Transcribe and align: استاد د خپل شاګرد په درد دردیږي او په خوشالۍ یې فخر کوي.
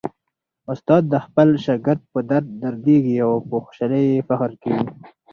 استاد 0.73 1.03
د 1.13 1.15
خپل 1.25 1.47
شاګرد 1.65 2.01
په 2.13 2.19
درد 2.31 2.47
دردیږي 2.63 3.15
او 3.27 3.31
په 3.49 3.55
خوشالۍ 3.65 4.03
یې 4.13 4.25
فخر 4.27 4.51
کوي. 4.61 4.83